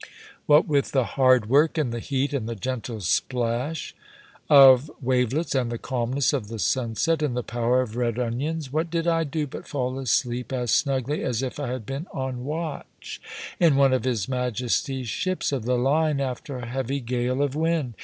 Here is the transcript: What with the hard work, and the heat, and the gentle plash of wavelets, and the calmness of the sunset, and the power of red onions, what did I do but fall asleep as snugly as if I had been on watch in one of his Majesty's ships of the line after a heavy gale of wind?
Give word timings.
What 0.47 0.67
with 0.67 0.93
the 0.93 1.03
hard 1.03 1.47
work, 1.47 1.77
and 1.77 1.93
the 1.93 1.99
heat, 1.99 2.33
and 2.33 2.49
the 2.49 2.55
gentle 2.55 2.99
plash 3.29 3.93
of 4.49 4.89
wavelets, 4.99 5.53
and 5.53 5.71
the 5.71 5.77
calmness 5.77 6.33
of 6.33 6.47
the 6.47 6.57
sunset, 6.57 7.21
and 7.21 7.37
the 7.37 7.43
power 7.43 7.81
of 7.81 7.95
red 7.95 8.17
onions, 8.17 8.73
what 8.73 8.89
did 8.89 9.05
I 9.05 9.23
do 9.23 9.45
but 9.45 9.67
fall 9.67 9.99
asleep 9.99 10.51
as 10.51 10.71
snugly 10.71 11.23
as 11.23 11.43
if 11.43 11.59
I 11.59 11.67
had 11.67 11.85
been 11.85 12.07
on 12.11 12.45
watch 12.45 13.21
in 13.59 13.75
one 13.75 13.93
of 13.93 14.03
his 14.05 14.27
Majesty's 14.27 15.07
ships 15.07 15.51
of 15.51 15.65
the 15.65 15.77
line 15.77 16.19
after 16.19 16.57
a 16.57 16.65
heavy 16.65 16.99
gale 16.99 17.43
of 17.43 17.53
wind? 17.55 17.93